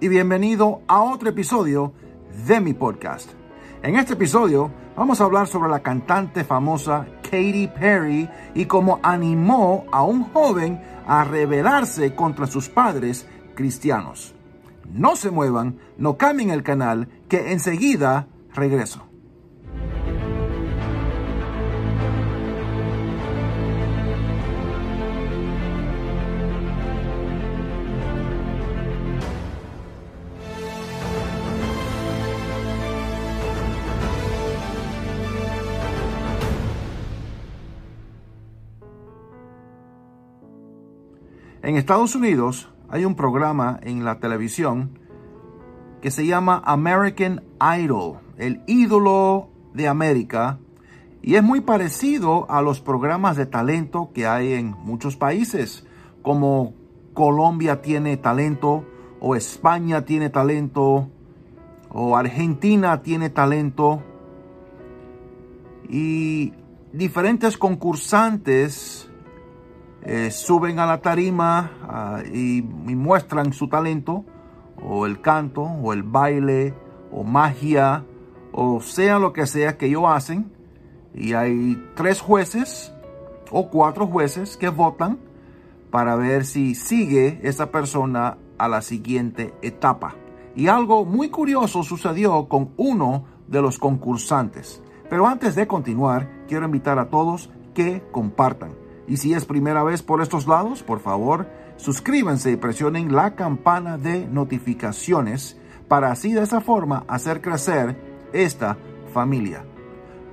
[0.00, 1.92] Y bienvenido a otro episodio
[2.46, 3.30] de mi podcast.
[3.82, 9.86] En este episodio vamos a hablar sobre la cantante famosa Katy Perry y cómo animó
[9.92, 14.34] a un joven a rebelarse contra sus padres cristianos.
[14.92, 19.06] No se muevan, no cambien el canal, que enseguida regreso.
[41.64, 44.98] En Estados Unidos hay un programa en la televisión
[46.02, 47.42] que se llama American
[47.78, 50.58] Idol, el ídolo de América,
[51.22, 55.86] y es muy parecido a los programas de talento que hay en muchos países,
[56.20, 56.74] como
[57.14, 58.84] Colombia tiene talento,
[59.18, 61.08] o España tiene talento,
[61.88, 64.02] o Argentina tiene talento,
[65.88, 66.52] y
[66.92, 69.10] diferentes concursantes
[70.06, 74.24] eh, suben a la tarima ah, y, muestran su talento,
[74.82, 76.74] o el canto, o el baile,
[77.10, 78.04] o magia,
[78.52, 80.52] o sea lo que sea que ellos hacen.
[81.14, 82.92] Y hay tres jueces
[83.50, 85.18] o cuatro jueces que votan
[85.90, 90.16] para ver si sigue esa persona a la siguiente etapa.
[90.54, 94.82] Y algo muy curioso sucedió con uno de los concursantes.
[95.08, 100.02] Pero antes de continuar, quiero invitar a todos que compartan y si es primera vez
[100.02, 106.42] por estos lados, por favor, suscríbanse y presionen la campana de notificaciones para así de
[106.42, 107.96] esa forma hacer crecer
[108.32, 108.78] esta
[109.12, 109.64] familia.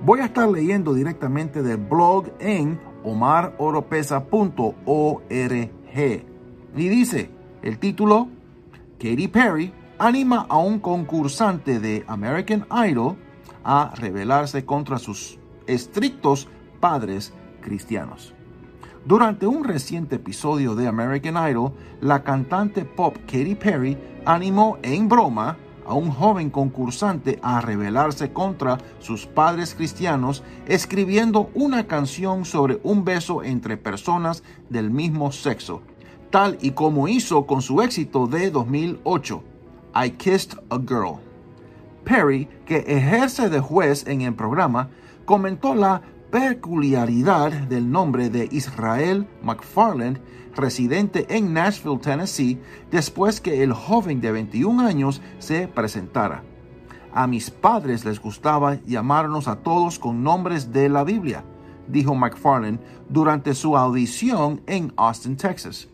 [0.00, 5.70] Voy a estar leyendo directamente del blog en omaroropesa.org.
[6.74, 7.30] Y dice
[7.62, 8.28] el título,
[8.98, 13.16] Katy Perry anima a un concursante de American Idol
[13.62, 16.48] a rebelarse contra sus estrictos
[16.80, 18.34] padres cristianos.
[19.04, 25.58] Durante un reciente episodio de American Idol, la cantante pop Katy Perry animó en broma
[25.84, 33.04] a un joven concursante a rebelarse contra sus padres cristianos escribiendo una canción sobre un
[33.04, 35.82] beso entre personas del mismo sexo,
[36.30, 39.42] tal y como hizo con su éxito de 2008,
[39.96, 41.18] I Kissed a Girl.
[42.04, 44.90] Perry, que ejerce de juez en el programa,
[45.24, 46.02] comentó la
[46.32, 50.18] peculiaridad del nombre de Israel McFarland,
[50.56, 52.58] residente en Nashville, Tennessee,
[52.90, 56.42] después que el joven de 21 años se presentara.
[57.12, 61.44] A mis padres les gustaba llamarnos a todos con nombres de la Biblia,
[61.86, 65.88] dijo McFarland durante su audición en Austin, Texas.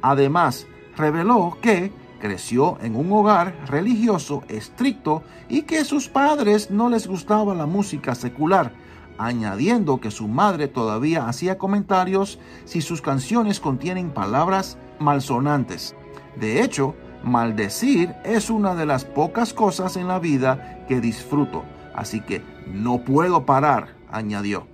[0.00, 0.66] Además,
[0.96, 7.54] reveló que creció en un hogar religioso estricto y que sus padres no les gustaba
[7.54, 8.83] la música secular
[9.18, 15.94] añadiendo que su madre todavía hacía comentarios si sus canciones contienen palabras malsonantes.
[16.36, 21.64] De hecho, maldecir es una de las pocas cosas en la vida que disfruto,
[21.94, 24.66] así que no puedo parar, añadió.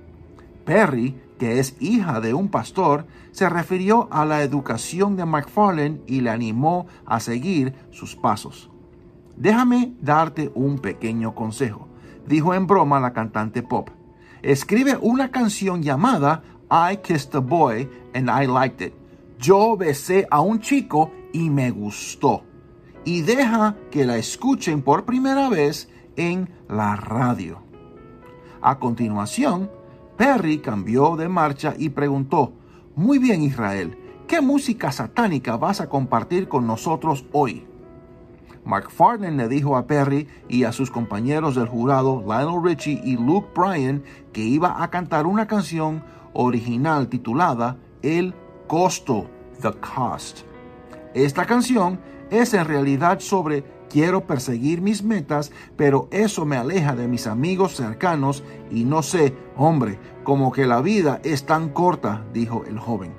[0.64, 6.20] Perry, que es hija de un pastor, se refirió a la educación de McFarlane y
[6.20, 8.70] le animó a seguir sus pasos.
[9.36, 11.88] Déjame darte un pequeño consejo,
[12.26, 13.88] dijo en broma la cantante pop
[14.42, 18.94] escribe una canción llamada I Kissed a Boy and I Liked It.
[19.38, 22.44] Yo besé a un chico y me gustó.
[23.04, 27.62] Y deja que la escuchen por primera vez en la radio.
[28.60, 29.70] A continuación,
[30.16, 32.52] Perry cambió de marcha y preguntó,
[32.94, 33.96] Muy bien Israel,
[34.26, 37.69] ¿qué música satánica vas a compartir con nosotros hoy?
[38.70, 43.48] McFarlane le dijo a Perry y a sus compañeros del jurado Lionel Richie y Luke
[43.52, 48.32] Bryan que iba a cantar una canción original titulada El
[48.68, 49.28] costo,
[49.60, 50.42] The Cost.
[51.14, 51.98] Esta canción
[52.30, 57.74] es en realidad sobre quiero perseguir mis metas, pero eso me aleja de mis amigos
[57.74, 63.14] cercanos y no sé, hombre, como que la vida es tan corta, dijo el joven.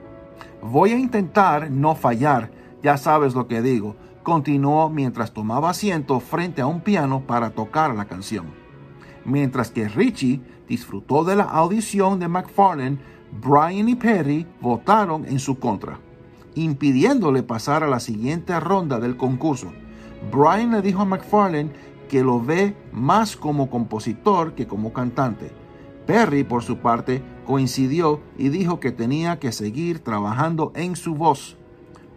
[0.62, 2.51] Voy a intentar no fallar,
[2.81, 7.95] ya sabes lo que digo, continuó mientras tomaba asiento frente a un piano para tocar
[7.95, 8.47] la canción.
[9.25, 12.97] Mientras que Richie disfrutó de la audición de McFarlane,
[13.41, 16.00] Brian y Perry votaron en su contra,
[16.56, 19.71] impidiéndole pasar a la siguiente ronda del concurso.
[20.31, 21.71] Brian le dijo a McFarlane
[22.09, 25.51] que lo ve más como compositor que como cantante.
[26.06, 31.57] Perry, por su parte, coincidió y dijo que tenía que seguir trabajando en su voz.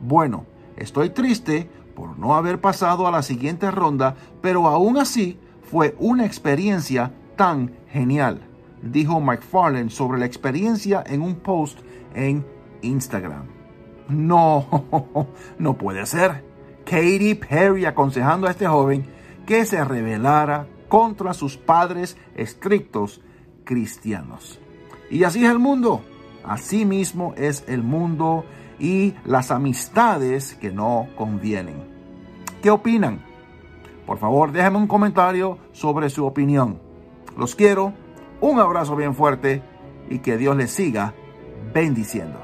[0.01, 0.47] Bueno,
[0.77, 5.39] estoy triste por no haber pasado a la siguiente ronda, pero aún así
[5.71, 8.43] fue una experiencia tan genial,
[8.83, 11.79] dijo McFarlane sobre la experiencia en un post
[12.15, 12.45] en
[12.83, 13.47] Instagram.
[14.09, 16.45] No, no puede ser.
[16.85, 19.07] Katy Perry aconsejando a este joven
[19.47, 23.23] que se rebelara contra sus padres estrictos
[23.65, 24.61] cristianos.
[25.11, 26.03] Y así es el mundo.
[26.45, 28.45] Así mismo es el mundo
[28.79, 31.77] y las amistades que no convienen.
[32.63, 33.25] ¿Qué opinan?
[34.07, 36.81] Por favor, déjenme un comentario sobre su opinión.
[37.37, 37.93] Los quiero,
[38.41, 39.63] un abrazo bien fuerte
[40.09, 41.15] y que Dios les siga
[41.73, 42.44] bendiciendo.